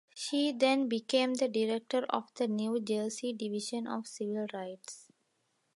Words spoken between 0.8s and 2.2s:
became the director